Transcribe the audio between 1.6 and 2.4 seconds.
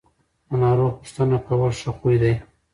ښه خوی دی.